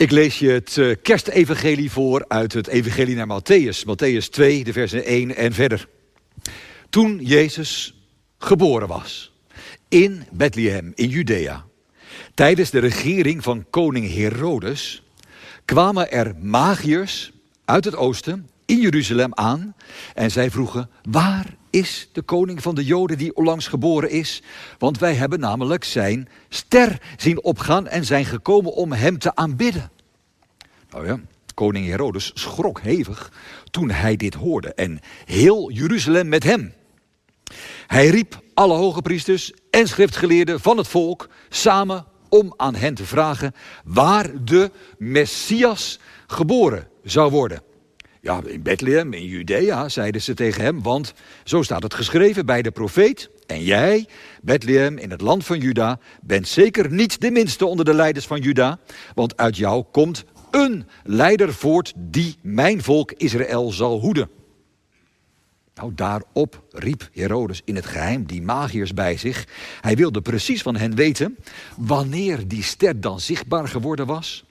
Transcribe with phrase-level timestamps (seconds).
[0.00, 3.84] Ik lees je het uh, kerstevangelie voor uit het evangelie naar Matthäus.
[3.84, 5.88] Matthäus 2, de versen 1 en verder.
[6.90, 7.94] Toen Jezus
[8.38, 9.32] geboren was
[9.88, 11.64] in Bethlehem in Judea,
[12.34, 15.02] tijdens de regering van koning Herodes,
[15.64, 17.32] kwamen er magiërs
[17.64, 19.74] uit het oosten in Jeruzalem aan
[20.14, 24.42] en zij vroegen, waar is de koning van de Joden die onlangs geboren is?
[24.78, 29.90] Want wij hebben namelijk zijn ster zien opgaan en zijn gekomen om hem te aanbidden.
[30.90, 31.20] Nou ja,
[31.54, 33.32] koning Herodes schrok hevig
[33.70, 36.72] toen hij dit hoorde en heel Jeruzalem met hem.
[37.86, 43.04] Hij riep alle hoge priesters en schriftgeleerden van het volk samen om aan hen te
[43.04, 47.62] vragen waar de Messias geboren zou worden.
[48.22, 52.62] Ja, in Bethlehem, in Judea, zeiden ze tegen hem, want zo staat het geschreven bij
[52.62, 53.30] de profeet.
[53.46, 54.06] En jij,
[54.42, 58.40] Bethlehem, in het land van Juda, bent zeker niet de minste onder de leiders van
[58.40, 58.78] Juda,
[59.14, 64.30] want uit jou komt een leider voort die mijn volk Israël zal hoeden.
[65.74, 69.46] Nou, daarop riep Herodes in het geheim die magiërs bij zich.
[69.80, 71.36] Hij wilde precies van hen weten
[71.76, 74.44] wanneer die ster dan zichtbaar geworden was.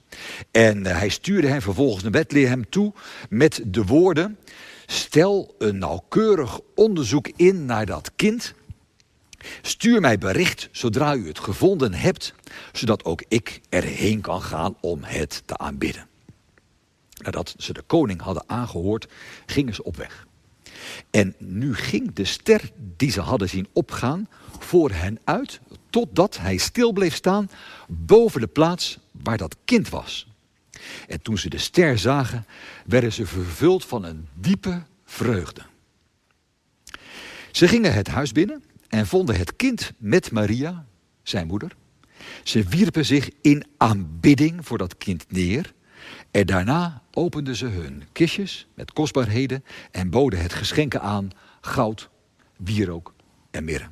[0.50, 2.92] En eh, hij stuurde hen vervolgens naar Bethlehem toe
[3.28, 4.38] met de woorden:
[4.86, 8.54] Stel een nauwkeurig onderzoek in naar dat kind.
[9.62, 12.34] Stuur mij bericht zodra u het gevonden hebt,
[12.72, 16.08] zodat ook ik erheen kan gaan om het te aanbidden.
[17.22, 19.08] Nadat ze de koning hadden aangehoord,
[19.46, 20.26] gingen ze op weg.
[21.10, 26.56] En nu ging de ster die ze hadden zien opgaan voor hen uit, totdat hij
[26.56, 27.50] stil bleef staan
[27.88, 30.26] boven de plaats waar dat kind was.
[31.08, 32.46] En toen ze de ster zagen,
[32.86, 35.62] werden ze vervuld van een diepe vreugde.
[37.50, 40.86] Ze gingen het huis binnen en vonden het kind met Maria,
[41.22, 41.76] zijn moeder.
[42.44, 45.72] Ze wierpen zich in aanbidding voor dat kind neer.
[46.30, 51.30] En daarna openden ze hun kistjes met kostbaarheden en boden het geschenken aan:
[51.60, 52.08] goud,
[52.56, 53.14] wierook
[53.50, 53.90] en mirre.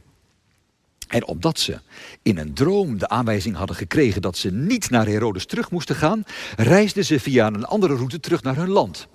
[1.08, 1.80] En omdat ze
[2.22, 6.24] in een droom de aanwijzing hadden gekregen dat ze niet naar Herodes terug moesten gaan,
[6.56, 9.06] reisden ze via een andere route terug naar hun land.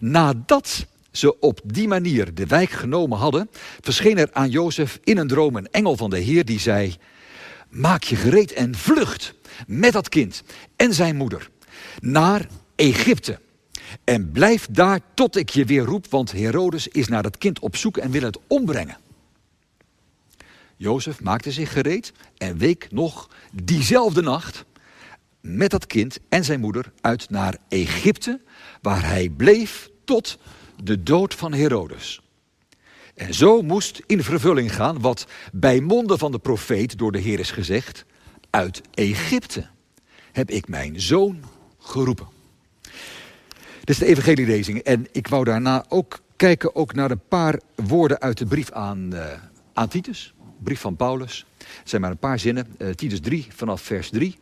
[0.00, 5.28] Nadat ze op die manier de wijk genomen hadden, verscheen er aan Jozef in een
[5.28, 6.94] droom een engel van de Heer die zei:
[7.68, 9.34] Maak je gereed en vlucht
[9.66, 10.42] met dat kind
[10.76, 11.50] en zijn moeder
[12.00, 12.46] naar
[12.76, 13.38] Egypte.
[14.04, 17.76] En blijf daar tot ik je weer roep, want Herodes is naar dat kind op
[17.76, 18.96] zoek en wil het ombrengen.
[20.84, 24.64] Jozef maakte zich gereed en week nog diezelfde nacht
[25.40, 28.40] met dat kind en zijn moeder uit naar Egypte,
[28.82, 30.38] waar hij bleef tot
[30.82, 32.22] de dood van Herodes.
[33.14, 37.38] En zo moest in vervulling gaan wat bij monden van de profeet door de Heer
[37.38, 38.04] is gezegd:
[38.50, 39.66] uit Egypte
[40.32, 41.44] heb ik mijn zoon
[41.78, 42.28] geroepen.
[43.78, 48.20] Dit is de evangelielezing en ik wou daarna ook kijken ook naar een paar woorden
[48.20, 49.26] uit de brief aan, uh,
[49.72, 51.46] aan Titus brief van Paulus.
[51.58, 52.74] Het zijn maar een paar zinnen.
[52.78, 54.38] Uh, Titus 3 vanaf vers 3.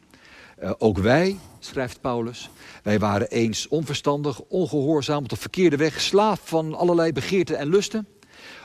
[0.58, 2.50] Uh, eh, ook wij, schrijft Paulus,
[2.82, 8.06] wij waren eens onverstandig, ongehoorzaam, op de verkeerde weg, slaaf van allerlei begeerten en lusten.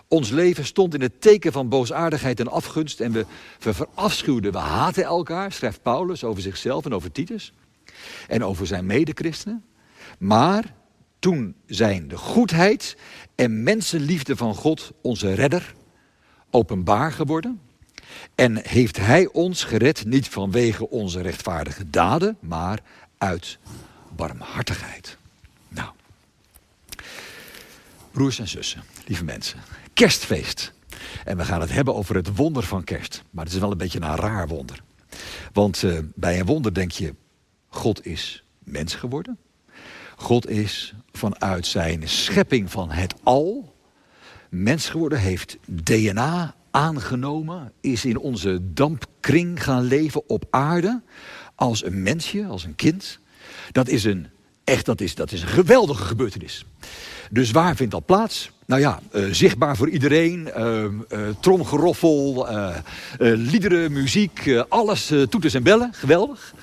[0.07, 3.25] Ons leven stond in het teken van boosaardigheid en afgunst en we,
[3.59, 7.53] we verafschuwden, we haten elkaar, schrijft Paulus over zichzelf en over Titus
[8.27, 9.63] en over zijn medechristenen.
[10.19, 10.73] Maar
[11.19, 12.97] toen zijn de goedheid
[13.35, 15.73] en mensenliefde van God, onze redder,
[16.49, 17.61] openbaar geworden.
[18.35, 22.79] En heeft Hij ons gered niet vanwege onze rechtvaardige daden, maar
[23.17, 23.57] uit
[24.15, 25.17] barmhartigheid.
[25.67, 25.89] Nou,
[28.11, 29.59] broers en zussen, lieve mensen,
[29.93, 30.73] kerstfeest.
[31.23, 33.23] En we gaan het hebben over het wonder van kerst.
[33.29, 34.83] Maar het is wel een beetje een raar wonder.
[35.53, 37.15] Want uh, bij een wonder denk je,
[37.67, 39.37] God is mens geworden.
[40.15, 43.75] God is vanuit zijn schepping van het al,
[44.49, 51.01] mens geworden, heeft DNA aangenomen, is in onze dampkring gaan leven op aarde
[51.55, 53.19] als een mensje, als een kind.
[53.71, 54.27] Dat is een,
[54.63, 56.65] echt, dat is, dat is een geweldige gebeurtenis.
[57.31, 58.51] Dus waar vindt dat plaats?
[58.65, 60.49] Nou ja, uh, zichtbaar voor iedereen.
[60.57, 60.85] Uh,
[61.39, 62.47] tromgeroffel,
[63.19, 65.93] liederen, muziek, alles, toeters en bellen.
[65.93, 66.53] Geweldig.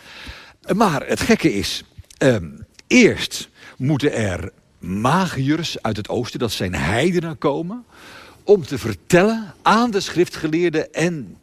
[0.75, 1.85] Maar het gekke is,
[2.19, 2.47] ehm,
[2.87, 4.53] eerst moeten er
[4.87, 7.85] magiërs uit het oosten, dat zijn heidenen, komen...
[8.45, 11.37] om te vertellen aan de schriftgeleerden en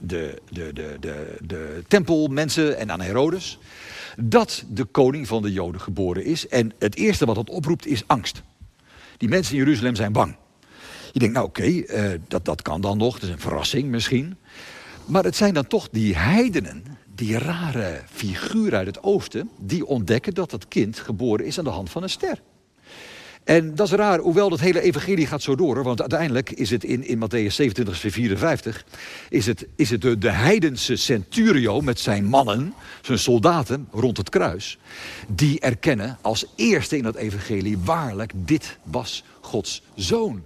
[0.00, 3.58] de, de, de, de, de tempelmensen en aan Herodes...
[4.16, 6.48] dat de koning van de Joden geboren is.
[6.48, 8.42] En het eerste wat dat oproept is angst.
[9.16, 10.36] Die mensen in Jeruzalem zijn bang.
[11.12, 14.36] Je denkt, nou oké, uh, dat, dat kan dan nog, dat is een verrassing misschien.
[15.04, 20.34] Maar het zijn dan toch die heidenen die rare figuur uit het oosten, die ontdekken
[20.34, 22.40] dat dat kind geboren is aan de hand van een ster.
[23.44, 25.82] En dat is raar, hoewel dat hele evangelie gaat zo door.
[25.82, 28.84] Want uiteindelijk is het in, in Matthäus 27, vers 54...
[29.28, 34.28] is het, is het de, de heidense centurio met zijn mannen, zijn soldaten rond het
[34.28, 34.78] kruis...
[35.28, 37.78] die erkennen als eerste in dat evangelie...
[37.78, 40.42] waarlijk, dit was Gods zoon.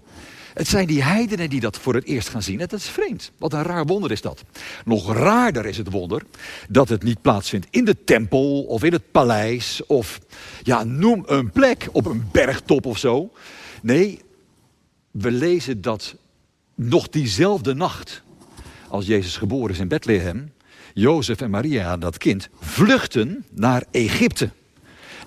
[0.58, 2.60] Het zijn die heidenen die dat voor het eerst gaan zien.
[2.60, 3.32] En dat is vreemd.
[3.38, 4.44] Wat een raar wonder is dat.
[4.84, 6.22] Nog raarder is het wonder
[6.68, 10.20] dat het niet plaatsvindt in de tempel of in het paleis of
[10.62, 13.32] ja, noem een plek op een bergtop of zo.
[13.82, 14.20] Nee,
[15.10, 16.14] we lezen dat
[16.74, 18.22] nog diezelfde nacht
[18.88, 20.52] als Jezus geboren is in Bethlehem,
[20.94, 24.50] Jozef en Maria, dat kind, vluchten naar Egypte.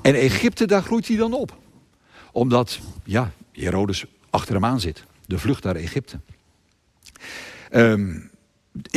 [0.02, 1.58] En Egypte, daar groeit hij dan op.
[2.32, 6.20] Omdat, ja, Herodes achter hem aan zit de vlucht naar Egypte.
[7.72, 8.30] Um,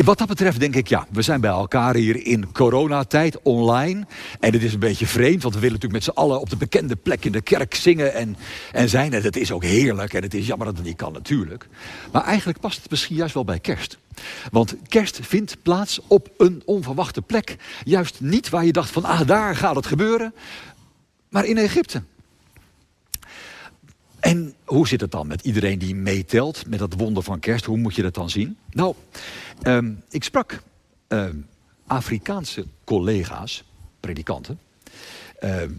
[0.05, 4.07] wat dat betreft denk ik, ja, we zijn bij elkaar hier in coronatijd online.
[4.41, 6.57] En het is een beetje vreemd, want we willen natuurlijk met z'n allen op de
[6.57, 8.37] bekende plek in de kerk zingen en,
[8.73, 9.13] en zijn.
[9.13, 11.69] En het is ook heerlijk en het is jammer dat het niet kan natuurlijk.
[12.13, 13.99] Maar eigenlijk past het misschien juist wel bij kerst.
[14.51, 17.57] Want kerst vindt plaats op een onverwachte plek.
[17.85, 20.35] Juist niet waar je dacht van, ah, daar gaat het gebeuren.
[21.29, 22.03] Maar in Egypte.
[24.25, 27.65] En hoe zit het dan met iedereen die meetelt met dat wonder van kerst?
[27.65, 28.57] Hoe moet je dat dan zien?
[28.71, 28.95] Nou,
[29.63, 30.63] ehm, ik sprak
[31.09, 31.37] ehm,
[31.87, 33.65] Afrikaanse collega's,
[34.01, 34.59] predikanten,
[35.39, 35.71] ehm,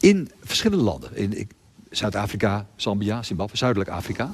[0.00, 1.16] in verschillende landen.
[1.16, 1.48] In
[1.90, 4.32] Zuid-Afrika, Zambia, Zimbabwe, Zuidelijk Afrika.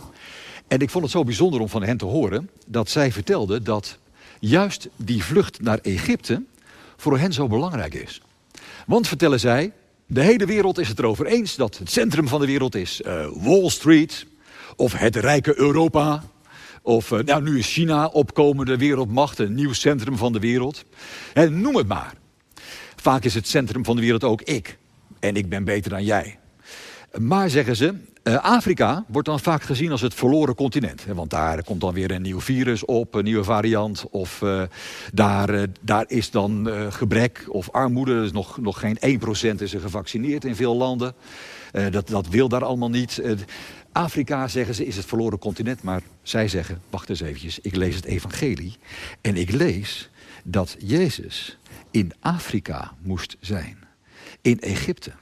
[0.68, 3.98] En ik vond het zo bijzonder om van hen te horen dat zij vertelden dat
[4.40, 6.42] juist die vlucht naar Egypte
[6.96, 8.22] voor hen zo belangrijk is.
[8.86, 9.72] Want vertellen zij,
[10.12, 13.26] de hele wereld is het erover eens dat het centrum van de wereld is uh,
[13.34, 14.26] Wall Street
[14.76, 16.22] of het rijke Europa.
[16.82, 20.84] Of uh, nou, nu is China opkomende wereldmacht, een nieuw centrum van de wereld.
[21.34, 22.14] En noem het maar.
[22.96, 24.78] Vaak is het centrum van de wereld ook ik.
[25.20, 26.38] En ik ben beter dan jij.
[27.18, 27.94] Maar zeggen ze,
[28.24, 31.04] uh, Afrika wordt dan vaak gezien als het verloren continent.
[31.04, 34.06] Want daar komt dan weer een nieuw virus op, een nieuwe variant.
[34.10, 34.62] Of uh,
[35.12, 38.14] daar, uh, daar is dan gebrek of armoede.
[38.14, 39.20] Dus nog, nog geen
[39.56, 41.14] 1% is er gevaccineerd in veel landen.
[41.90, 43.22] dat, dat wil daar allemaal niet.
[43.92, 45.82] Afrika, zeggen ze, is het verloren continent.
[45.82, 48.76] Maar zij zeggen, wacht eens eventjes, ik lees het evangelie.
[49.20, 50.10] En ik lees
[50.44, 51.58] dat Jezus
[51.90, 53.78] in Afrika moest zijn.
[54.42, 55.12] In Egypte.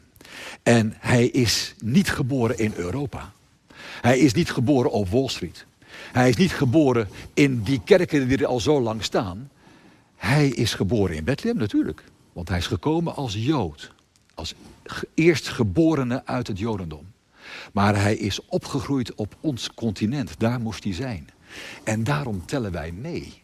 [0.63, 3.33] En hij is niet geboren in Europa.
[4.01, 5.67] Hij is niet geboren op Wall Street.
[6.13, 9.51] Hij is niet geboren in die kerken die er al zo lang staan.
[10.17, 12.05] Hij is geboren in Bethlehem natuurlijk.
[12.33, 13.93] Want hij is gekomen als Jood.
[14.35, 14.55] Als
[15.15, 17.07] eerstgeborene uit het Jodendom.
[17.73, 20.35] Maar hij is opgegroeid op ons continent.
[20.39, 21.29] Daar moest hij zijn.
[21.85, 23.43] En daarom tellen wij mee.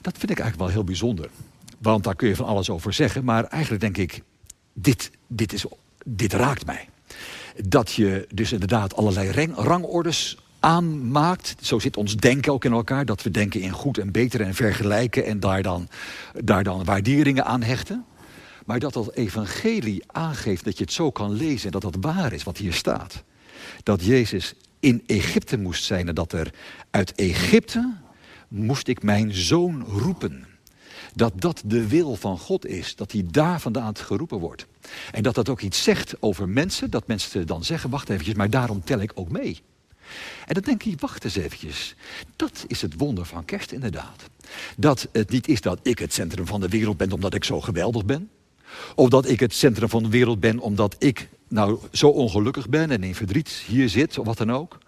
[0.00, 1.30] Dat vind ik eigenlijk wel heel bijzonder.
[1.78, 3.24] Want daar kun je van alles over zeggen.
[3.24, 4.22] Maar eigenlijk denk ik,
[4.72, 5.64] dit, dit, is,
[6.04, 6.88] dit raakt mij.
[7.64, 11.54] Dat je dus inderdaad allerlei rang, rangordes aanmaakt.
[11.60, 13.04] Zo zit ons denken ook in elkaar.
[13.04, 15.88] Dat we denken in goed en beter en vergelijken en daar dan,
[16.44, 18.04] daar dan waarderingen aan hechten.
[18.66, 22.32] Maar dat dat evangelie aangeeft dat je het zo kan lezen en dat dat waar
[22.32, 23.22] is wat hier staat.
[23.82, 26.54] Dat Jezus in Egypte moest zijn en dat er
[26.90, 27.96] uit Egypte
[28.48, 30.46] moest ik mijn zoon roepen
[31.14, 32.96] dat dat de wil van God is.
[32.96, 34.66] Dat hij daar vandaan geroepen wordt.
[35.12, 36.90] En dat dat ook iets zegt over mensen.
[36.90, 39.60] Dat mensen dan zeggen, wacht eventjes, maar daarom tel ik ook mee.
[40.46, 41.94] En dan denk ik, wacht eens eventjes.
[42.36, 44.22] Dat is het wonder van kerst inderdaad.
[44.76, 47.60] Dat het niet is dat ik het centrum van de wereld ben omdat ik zo
[47.60, 48.30] geweldig ben.
[48.94, 52.90] Of dat ik het centrum van de wereld ben omdat ik nou zo ongelukkig ben
[52.90, 54.78] en in verdriet hier zit of wat dan ook.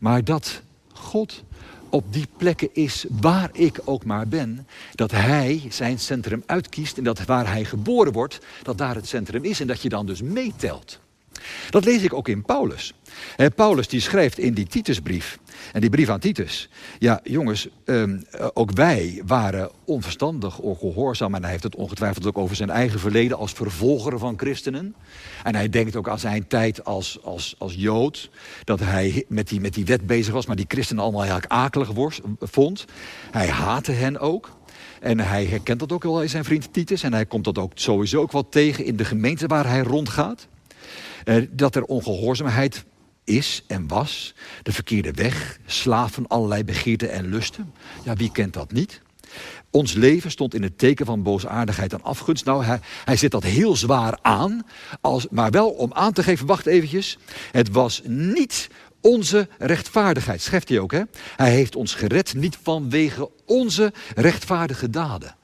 [0.00, 0.62] Maar dat
[0.92, 1.42] God
[1.90, 7.04] op die plekken is waar ik ook maar ben, dat hij zijn centrum uitkiest en
[7.04, 10.22] dat waar hij geboren wordt, dat daar het centrum is en dat je dan dus
[10.22, 11.00] meetelt.
[11.70, 12.94] Dat lees ik ook in Paulus.
[13.54, 15.38] Paulus die schrijft in die Titusbrief,
[15.72, 16.68] en die brief aan Titus.
[16.98, 18.20] Ja, jongens, ehm,
[18.54, 21.34] ook wij waren onverstandig, ongehoorzaam.
[21.34, 24.94] En hij heeft het ongetwijfeld ook over zijn eigen verleden als vervolger van christenen.
[25.44, 28.30] En hij denkt ook aan zijn tijd als, als, als Jood.
[28.64, 31.90] Dat hij met die, met die wet bezig was, maar die christenen allemaal eigenlijk akelig
[32.40, 32.84] vond.
[33.30, 34.58] Hij haatte hen ook.
[35.00, 37.02] En hij herkent dat ook wel in zijn vriend Titus.
[37.02, 40.48] En hij komt dat ook sowieso ook wel tegen in de gemeente waar hij rondgaat.
[41.24, 42.84] Uh, dat er ongehoorzaamheid
[43.24, 44.34] is en was.
[44.62, 47.72] De verkeerde weg, slaven allerlei begeerten en lusten.
[48.04, 49.00] Ja, wie kent dat niet?
[49.70, 52.44] Ons leven stond in het teken van boosaardigheid en afgunst.
[52.44, 54.66] Nou, hij, hij zet dat heel zwaar aan.
[55.00, 57.18] Als, maar wel om aan te geven, wacht eventjes.
[57.52, 58.68] Het was niet
[59.00, 60.92] onze rechtvaardigheid, schrijft hij ook.
[60.92, 61.02] Hè?
[61.36, 65.36] Hij heeft ons gered niet vanwege onze rechtvaardige daden.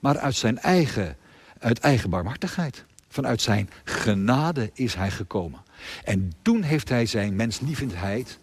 [0.00, 1.16] maar uit zijn eigen,
[1.58, 2.84] uit eigen barmhartigheid.
[3.14, 5.62] Vanuit zijn genade is hij gekomen.
[6.04, 8.38] En toen heeft hij zijn menslievendheid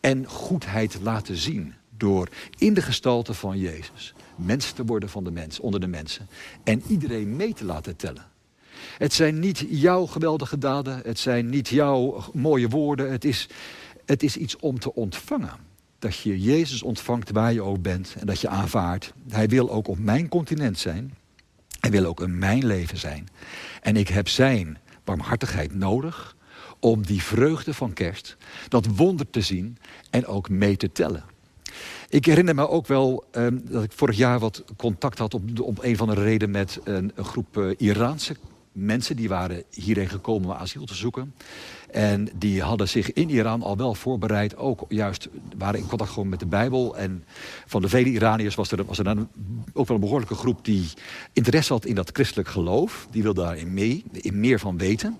[0.00, 1.74] en goedheid laten zien.
[1.96, 6.28] Door in de gestalte van Jezus mens te worden van de mens, onder de mensen.
[6.64, 8.24] En iedereen mee te laten tellen.
[8.98, 13.10] Het zijn niet jouw geweldige daden, het zijn niet jouw mooie woorden.
[13.10, 13.48] Het is,
[14.04, 15.56] het is iets om te ontvangen.
[15.98, 19.12] Dat je Jezus ontvangt waar je ook bent en dat je aanvaardt.
[19.28, 21.14] Hij wil ook op mijn continent zijn.
[21.86, 23.28] Hij wil ook in mijn leven zijn.
[23.82, 26.36] En ik heb zijn barmhartigheid nodig
[26.80, 28.36] om die vreugde van kerst,
[28.68, 29.78] dat wonder te zien
[30.10, 31.24] en ook mee te tellen.
[32.08, 35.82] Ik herinner me ook wel ehm, dat ik vorig jaar wat contact had op, op
[35.82, 38.36] een van de reden met een, een groep uh, Iraanse
[38.76, 41.34] mensen die waren hierheen gekomen om asiel te zoeken.
[41.96, 46.28] En die hadden zich in Iran al wel voorbereid, ook juist waren in contact gewoon
[46.28, 46.96] met de Bijbel.
[46.96, 47.24] En
[47.66, 49.28] van de vele Iraniërs was er, was er dan
[49.72, 50.88] ook wel een behoorlijke groep die
[51.32, 53.06] interesse had in dat christelijk geloof.
[53.10, 55.16] Die wilde daarin mee, in meer van weten.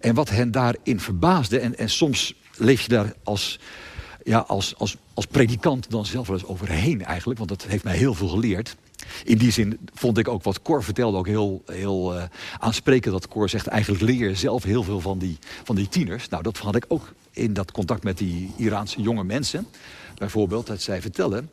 [0.00, 3.60] En wat hen daarin verbaasde, en, en soms leef je daar als,
[4.22, 7.96] ja, als, als, als predikant dan zelf wel eens overheen eigenlijk, want dat heeft mij
[7.96, 8.76] heel veel geleerd.
[9.24, 12.22] In die zin vond ik ook wat Cor vertelde ook heel, heel uh,
[12.58, 13.12] aansprekend.
[13.12, 16.28] Dat Cor zegt eigenlijk leer zelf heel veel van die, van die tieners.
[16.28, 19.66] Nou, dat had ik ook in dat contact met die Iraanse jonge mensen.
[20.14, 21.50] Bijvoorbeeld dat zij vertellen...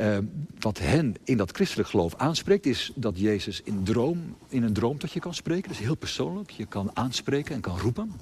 [0.00, 0.18] Uh,
[0.58, 2.66] wat hen in dat christelijk geloof aanspreekt...
[2.66, 5.70] is dat Jezus in, droom, in een droom tot je kan spreken.
[5.70, 6.50] Is heel persoonlijk.
[6.50, 8.12] Je kan aanspreken en kan roepen.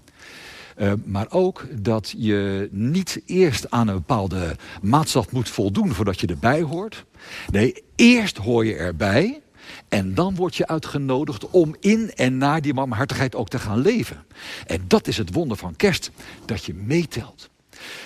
[0.78, 6.26] Uh, maar ook dat je niet eerst aan een bepaalde maatstaf moet voldoen voordat je
[6.26, 7.04] erbij hoort.
[7.50, 9.40] Nee, eerst hoor je erbij.
[9.88, 14.25] En dan word je uitgenodigd om in en naar die barmhartigheid ook te gaan leven.
[14.66, 16.11] En dat is het wonder van kerst,
[16.44, 17.50] dat je meetelt.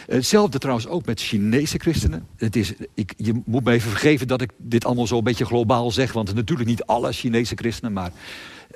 [0.06, 2.26] Hetzelfde trouwens ook met Chinese christenen.
[2.36, 5.44] Het is, ik, je moet me even vergeven dat ik dit allemaal zo een beetje
[5.44, 6.12] globaal zeg.
[6.12, 7.92] Want natuurlijk niet alle Chinese christenen.
[7.92, 8.12] Maar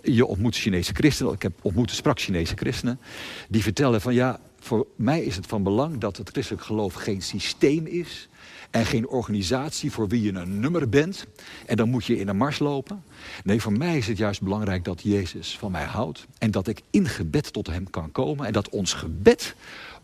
[0.02, 1.32] je ontmoet Chinese christenen.
[1.32, 3.00] Ik heb ontmoet sprak Chinese christenen.
[3.48, 7.22] Die vertellen van ja, voor mij is het van belang dat het christelijk geloof geen
[7.22, 8.28] systeem is.
[8.70, 11.26] En geen organisatie voor wie je een nummer bent.
[11.66, 13.04] En dan moet je in een mars lopen.
[13.44, 16.26] Nee, voor mij is het juist belangrijk dat Jezus van mij houdt.
[16.38, 18.46] En dat ik in gebed tot hem kan komen.
[18.46, 19.54] En dat ons gebed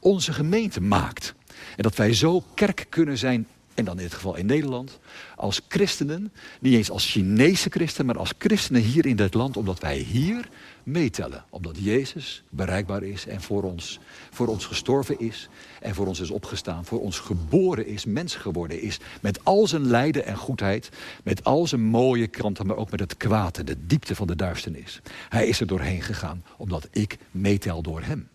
[0.03, 1.35] onze gemeente maakt.
[1.77, 4.99] En dat wij zo kerk kunnen zijn en dan in dit geval in Nederland,
[5.37, 9.79] als christenen, niet eens als Chinese christenen, maar als christenen hier in dit land, omdat
[9.81, 10.49] wij hier
[10.83, 11.45] meetellen.
[11.51, 15.49] Omdat Jezus bereikbaar is en voor ons, voor ons gestorven is
[15.81, 19.87] en voor ons is opgestaan, voor ons geboren is, mens geworden is, met al zijn
[19.87, 20.89] lijden en goedheid,
[21.25, 25.01] met al zijn mooie kanten, maar ook met het kwaad de diepte van de duisternis.
[25.29, 28.29] Hij is er doorheen gegaan, omdat ik meetel door hem.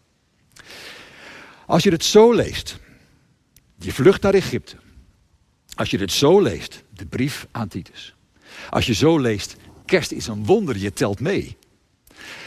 [1.67, 2.77] Als je het zo leest,
[3.79, 4.75] je vlucht naar Egypte,
[5.75, 8.15] als je dit zo leest, de brief aan Titus.
[8.69, 9.55] Als je zo leest,
[9.85, 11.57] kerst is een wonder, je telt mee.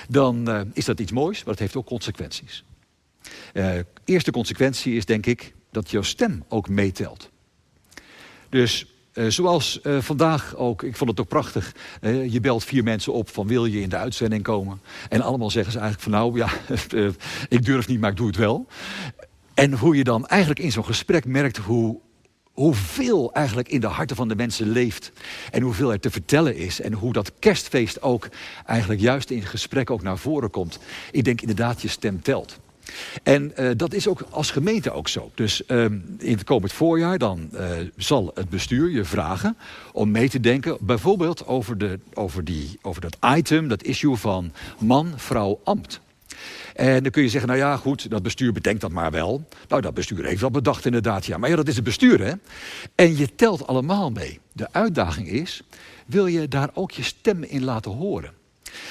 [0.08, 2.64] Dan uh, is dat iets moois, maar het heeft ook consequenties.
[3.54, 7.30] Uh, eerste consequentie is denk ik dat jouw stem ook meetelt.
[8.48, 11.74] Dus uh, zoals uh, vandaag ook, ik vond het ook prachtig.
[12.00, 14.80] Uh, je belt vier mensen op van wil je in de uitzending komen?
[15.08, 16.50] En allemaal zeggen ze eigenlijk van nou ja,
[17.56, 18.66] ik durf niet, maar ik doe het wel.
[19.54, 22.00] En hoe je dan eigenlijk in zo'n gesprek merkt hoe
[22.52, 25.12] hoeveel eigenlijk in de harten van de mensen leeft.
[25.50, 26.80] En hoeveel er te vertellen is.
[26.80, 28.28] En hoe dat kerstfeest ook
[28.66, 30.78] eigenlijk juist in gesprek ook naar voren komt.
[31.10, 32.58] Ik denk inderdaad, je stem telt.
[33.23, 35.30] En uh, dat is ook als gemeente ook zo.
[35.35, 35.85] Dus uh,
[36.18, 39.56] in het komend voorjaar dan uh, zal het bestuur je vragen
[39.92, 44.52] om mee te denken, bijvoorbeeld over, de, over, die, over dat item, dat issue van
[44.78, 46.00] man, vrouw, ambt.
[46.75, 49.49] En dan kun je zeggen, nou ja, goed, dat bestuur bedenkt dat maar wel.
[49.68, 51.38] Nou, dat bestuur heeft dat bedacht inderdaad, ja.
[51.38, 52.32] Maar ja, dat is het bestuur, hè.
[52.94, 54.40] En je telt allemaal mee.
[54.52, 55.62] De uitdaging is,
[56.06, 58.39] wil je daar ook je stem in laten horen?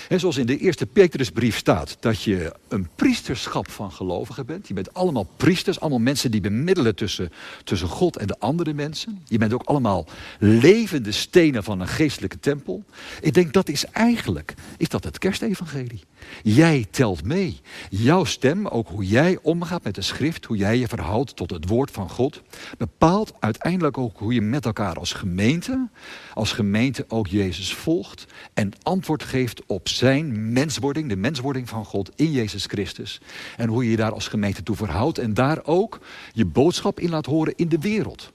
[0.09, 4.67] En zoals in de eerste Petrusbrief staat, dat je een priesterschap van gelovigen bent.
[4.67, 7.31] Je bent allemaal priesters, allemaal mensen die bemiddelen tussen,
[7.63, 9.21] tussen God en de andere mensen.
[9.25, 10.07] Je bent ook allemaal
[10.39, 12.83] levende stenen van een geestelijke tempel.
[13.21, 16.03] Ik denk dat is eigenlijk, is dat het kerstevangelie.
[16.43, 17.59] Jij telt mee.
[17.89, 21.67] Jouw stem, ook hoe jij omgaat met de schrift, hoe jij je verhoudt tot het
[21.67, 22.41] woord van God,
[22.77, 25.87] bepaalt uiteindelijk ook hoe je met elkaar als gemeente,
[26.33, 32.11] als gemeente ook Jezus volgt en antwoord geeft op zijn menswording, de menswording van God
[32.15, 33.21] in Jezus Christus.
[33.57, 35.99] En hoe je je daar als gemeente toe verhoudt en daar ook
[36.33, 38.31] je boodschap in laat horen in de wereld.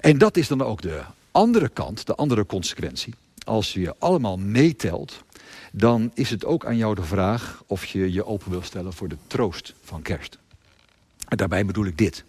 [0.00, 3.14] En dat is dan ook de andere kant, de andere consequentie.
[3.44, 5.24] Als je allemaal meetelt,
[5.72, 9.08] dan is het ook aan jou de vraag of je je open wil stellen voor
[9.08, 10.38] de troost van kerst.
[11.28, 12.24] En daarbij bedoel ik dit.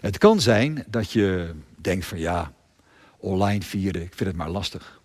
[0.00, 2.52] Het kan zijn dat je denkt van ja,
[3.16, 5.00] online vieren, ik vind het maar lastig.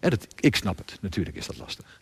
[0.00, 2.00] En dat, ik snap het, natuurlijk is dat lastig.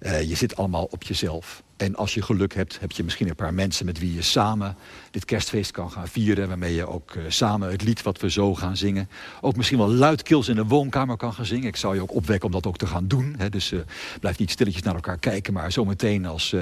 [0.00, 1.62] Uh, je zit allemaal op jezelf.
[1.76, 4.76] En als je geluk hebt, heb je misschien een paar mensen met wie je samen
[5.10, 6.48] dit kerstfeest kan gaan vieren.
[6.48, 9.08] Waarmee je ook uh, samen het lied wat we zo gaan zingen.
[9.40, 11.66] Ook misschien wel luidkeels in de woonkamer kan gaan zingen.
[11.66, 13.34] Ik zou je ook opwekken om dat ook te gaan doen.
[13.38, 13.48] Hè.
[13.48, 13.80] Dus uh,
[14.20, 15.52] blijf niet stilletjes naar elkaar kijken.
[15.52, 16.54] Maar zometeen als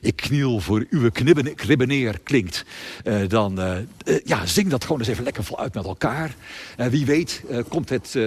[0.00, 1.10] ik kniel voor uw
[1.54, 2.64] kribbeneer klinkt.
[3.28, 3.60] dan
[4.24, 6.34] ja, zing dat gewoon eens even lekker voluit met elkaar.
[6.76, 8.18] wie weet komt het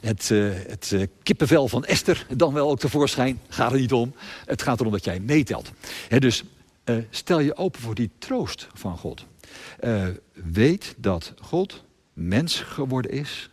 [0.00, 3.40] het, uh, het uh, kippenvel van Esther dan wel ook tevoorschijn.
[3.48, 4.14] Gaat er niet om.
[4.44, 5.70] Het gaat erom dat jij meetelt.
[6.18, 6.44] dus
[6.84, 9.26] uh, stel je open voor die troost van God.
[10.32, 13.50] weet dat God mens geworden is.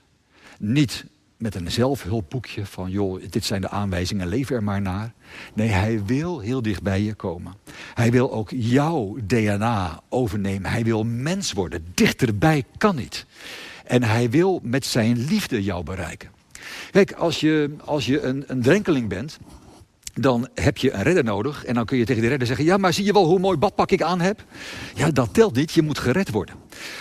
[0.59, 1.05] Niet
[1.37, 5.13] met een zelfhulpboekje van, joh, dit zijn de aanwijzingen, leef er maar naar.
[5.53, 7.53] Nee, hij wil heel dicht bij je komen.
[7.93, 10.71] Hij wil ook jouw DNA overnemen.
[10.71, 11.85] Hij wil mens worden.
[11.93, 13.25] Dichterbij kan niet.
[13.85, 16.36] En hij wil met zijn liefde jou bereiken.
[16.91, 19.37] Kijk, als je, als je een, een drenkeling bent,
[20.19, 21.65] dan heb je een redder nodig.
[21.65, 23.57] En dan kun je tegen die redder zeggen: Ja, maar zie je wel hoe mooi
[23.57, 24.43] badpak ik aan heb?
[24.95, 25.71] Ja, dat telt niet.
[25.71, 26.55] Je moet gered worden.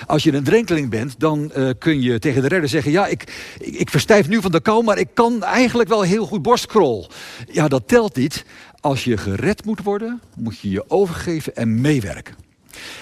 [0.06, 3.52] Als je een drenkeling bent, dan uh, kun je tegen de redder zeggen: Ja, ik,
[3.58, 7.08] ik, ik, verstijf nu van de kou, maar ik kan eigenlijk wel heel goed borstkrol.
[7.52, 8.44] Ja, dat telt niet.
[8.80, 12.45] Als je gered moet worden, moet je je overgeven en meewerken.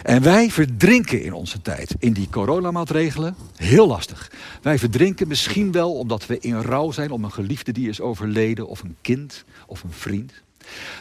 [0.02, 3.37] En wij verdrinken in onze tijd in die coronamaatregelen.
[3.57, 4.31] Heel lastig.
[4.62, 8.69] Wij verdrinken misschien wel omdat we in rouw zijn om een geliefde die is overleden,
[8.69, 10.43] of een kind, of een vriend.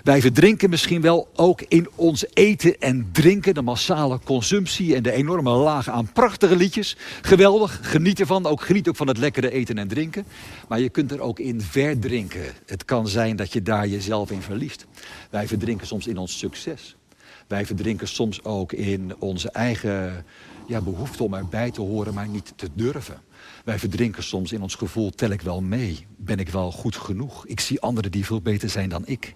[0.03, 5.11] Wij verdrinken misschien wel ook in ons eten en drinken, de massale consumptie en de
[5.11, 6.97] enorme laag aan prachtige liedjes.
[7.21, 10.25] Geweldig, geniet ervan, ook geniet ook van het lekkere eten en drinken.
[10.67, 12.53] Maar je kunt er ook in verdrinken.
[12.65, 14.85] Het kan zijn dat je daar jezelf in verliest.
[15.29, 16.95] Wij verdrinken soms in ons succes.
[17.47, 20.25] Wij verdrinken soms ook in onze eigen
[20.67, 23.21] ja, behoefte om erbij te horen, maar niet te durven.
[23.65, 26.05] Wij verdrinken soms in ons gevoel, tel ik wel mee?
[26.17, 27.47] Ben ik wel goed genoeg?
[27.47, 29.35] Ik zie anderen die veel beter zijn dan ik.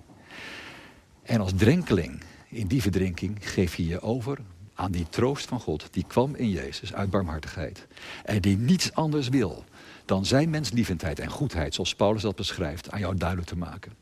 [1.24, 4.38] En als drenkeling in die verdrinking geef je je over
[4.74, 5.88] aan die troost van God.
[5.92, 7.88] Die kwam in Jezus uit barmhartigheid.
[8.24, 9.64] En die niets anders wil
[10.08, 13.94] dan zijn menslievendheid en goedheid, zoals Paulus dat beschrijft, aan jou duidelijk te maken.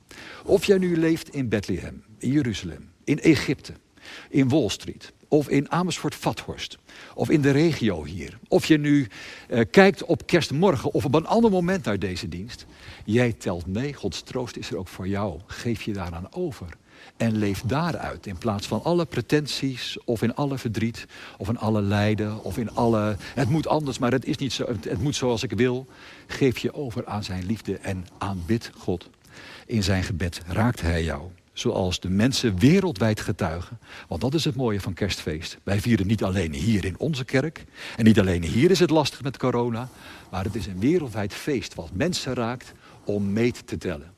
[0.44, 3.74] Of jij nu leeft in Bethlehem, in Jeruzalem, in Egypte,
[4.30, 6.78] in Wall Street of in Amersfoort-Vathorst
[7.14, 8.38] of in de regio hier.
[8.48, 9.08] Of je nu
[9.50, 12.66] uh, kijkt op kerstmorgen of op een ander moment naar deze dienst.
[13.06, 15.40] Jij telt mee, Gods troost is er ook voor jou.
[15.46, 16.68] Geef je daaraan over.
[17.18, 21.06] En leef daaruit in plaats van alle pretenties of in alle verdriet
[21.38, 23.18] of in alle lijden of in alle...
[23.20, 25.86] Het moet anders, maar het is niet zo, het moet zoals ik wil.
[26.28, 29.10] Geef je over aan zijn liefde en aanbid God.
[29.66, 33.80] In zijn gebed raakt hij jou zoals de mensen wereldwijd getuigen.
[34.08, 35.58] Want dat is het mooie van kerstfeest.
[35.64, 37.66] Wij vieren niet alleen hier in onze kerk.
[37.98, 39.90] En niet alleen hier is het lastig met corona.
[40.32, 44.14] Maar het is een wereldwijd feest wat mensen raakt om mee te tellen.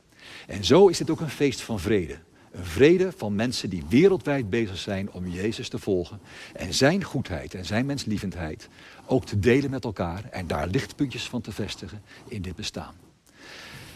[0.48, 2.18] En zo is het ook een feest van vrede.
[2.52, 6.20] Een vrede van mensen die wereldwijd bezig zijn om Jezus te volgen.
[6.54, 8.70] En zijn goedheid en zijn menslievendheid
[9.06, 10.24] ook te delen met elkaar.
[10.32, 13.07] En daar lichtpuntjes van te vestigen in dit bestaan.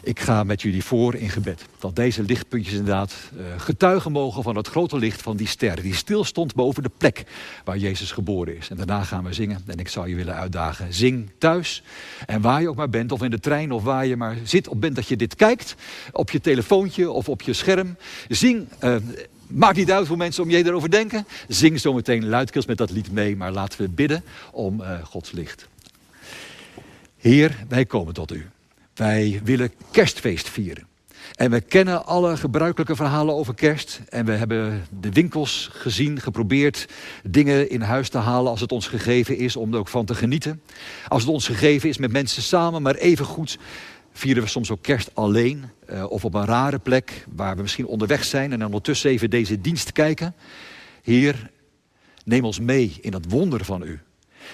[0.03, 1.65] Ik ga met jullie voor in gebed.
[1.79, 5.81] Dat deze lichtpuntjes inderdaad uh, getuigen mogen van het grote licht van die ster.
[5.81, 7.23] Die stil stond boven de plek
[7.63, 8.69] waar Jezus geboren is.
[8.69, 9.63] En daarna gaan we zingen.
[9.65, 10.93] En ik zou je willen uitdagen.
[10.93, 11.83] Zing thuis.
[12.25, 13.11] En waar je ook maar bent.
[13.11, 13.71] Of in de trein.
[13.71, 14.67] Of waar je maar zit.
[14.67, 15.75] Of bent dat je dit kijkt.
[16.11, 17.97] Op je telefoontje of op je scherm.
[18.29, 18.67] Zing.
[18.83, 18.95] Uh,
[19.47, 21.25] Maakt niet uit hoe mensen om je erover denken.
[21.47, 23.35] Zing zometeen luidkeels met dat lied mee.
[23.35, 25.67] Maar laten we bidden om uh, Gods licht.
[27.17, 28.49] Heer, wij komen tot u.
[29.01, 30.87] Wij willen kerstfeest vieren.
[31.35, 34.01] En we kennen alle gebruikelijke verhalen over kerst.
[34.09, 36.87] En we hebben de winkels gezien, geprobeerd
[37.23, 40.15] dingen in huis te halen als het ons gegeven is, om er ook van te
[40.15, 40.61] genieten.
[41.07, 43.57] Als het ons gegeven is met mensen samen, maar even goed
[44.11, 45.65] vieren we soms ook kerst alleen.
[45.89, 49.61] Uh, of op een rare plek waar we misschien onderweg zijn en ondertussen even deze
[49.61, 50.35] dienst kijken.
[51.03, 51.49] Heer,
[52.25, 53.99] neem ons mee in dat wonder van u.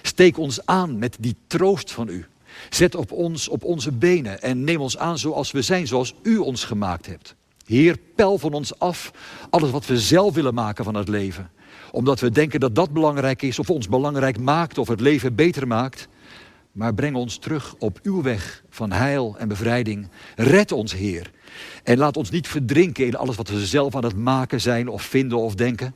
[0.01, 2.25] Steek ons aan met die troost van u.
[2.69, 6.37] Zet op ons, op onze benen en neem ons aan zoals we zijn, zoals u
[6.37, 7.35] ons gemaakt hebt.
[7.65, 9.11] Heer, pel van ons af
[9.49, 11.49] alles wat we zelf willen maken van het leven.
[11.91, 15.67] Omdat we denken dat dat belangrijk is, of ons belangrijk maakt, of het leven beter
[15.67, 16.07] maakt.
[16.71, 20.07] Maar breng ons terug op uw weg van heil en bevrijding.
[20.35, 21.31] Red ons, Heer.
[21.83, 25.01] En laat ons niet verdrinken in alles wat we zelf aan het maken zijn, of
[25.01, 25.95] vinden of denken.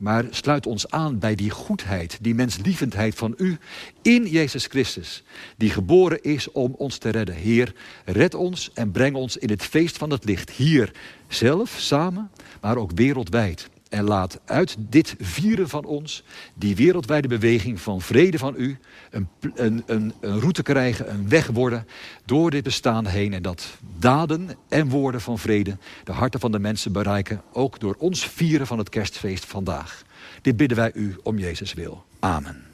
[0.00, 3.58] Maar sluit ons aan bij die goedheid, die menslievendheid van u
[4.02, 5.22] in Jezus Christus,
[5.56, 7.34] die geboren is om ons te redden.
[7.34, 10.92] Heer, red ons en breng ons in het feest van het licht, hier
[11.28, 13.68] zelf, samen, maar ook wereldwijd.
[13.90, 16.22] En laat uit dit vieren van ons,
[16.54, 18.78] die wereldwijde beweging van vrede van u,
[19.10, 21.86] een, een, een, een route krijgen, een weg worden
[22.24, 23.32] door dit bestaan heen.
[23.32, 27.94] En dat daden en woorden van vrede de harten van de mensen bereiken, ook door
[27.98, 30.02] ons vieren van het kerstfeest vandaag.
[30.42, 32.04] Dit bidden wij u om Jezus wil.
[32.18, 32.69] Amen.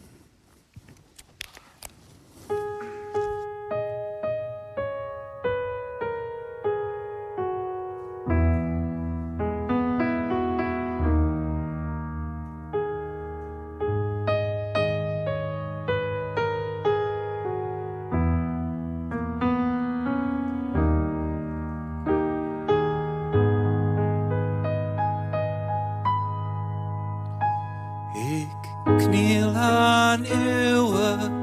[28.17, 28.49] Ik
[28.97, 30.93] kniel aan uw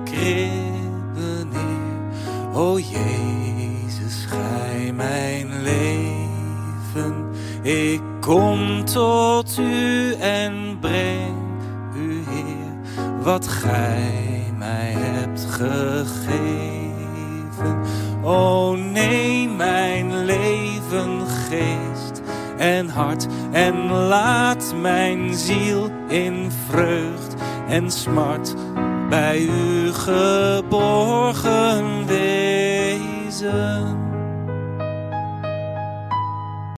[0.04, 2.54] kribben neer.
[2.54, 7.26] O Jezus, gij mijn leven.
[7.62, 11.62] Ik kom tot u en breng
[11.96, 12.74] u Heer
[13.24, 16.92] wat gij mij hebt gegeven.
[18.24, 22.22] O neem mijn leven, geest
[22.58, 25.90] en hart en laat mijn ziel
[27.68, 28.56] en smart
[29.10, 34.13] bij u geborgen wezen.